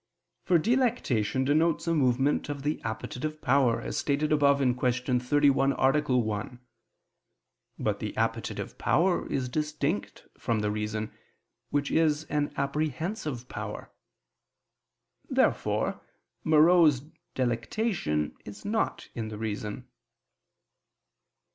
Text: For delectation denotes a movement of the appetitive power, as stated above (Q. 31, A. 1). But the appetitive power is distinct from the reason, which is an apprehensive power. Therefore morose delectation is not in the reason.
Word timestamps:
For 0.41 0.57
delectation 0.57 1.45
denotes 1.45 1.87
a 1.87 1.93
movement 1.93 2.49
of 2.49 2.63
the 2.63 2.81
appetitive 2.83 3.39
power, 3.39 3.79
as 3.79 3.97
stated 3.99 4.31
above 4.31 4.57
(Q. 4.57 5.19
31, 5.19 5.73
A. 5.73 6.17
1). 6.17 6.59
But 7.77 7.99
the 7.99 8.17
appetitive 8.17 8.79
power 8.79 9.31
is 9.31 9.47
distinct 9.47 10.27
from 10.39 10.61
the 10.61 10.71
reason, 10.71 11.11
which 11.69 11.91
is 11.91 12.23
an 12.31 12.51
apprehensive 12.57 13.47
power. 13.47 13.91
Therefore 15.29 16.01
morose 16.43 17.01
delectation 17.35 18.35
is 18.43 18.65
not 18.65 19.07
in 19.13 19.27
the 19.27 19.37
reason. 19.37 19.87